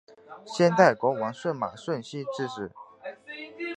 [0.47, 2.71] 先代国王舜马顺熙之子。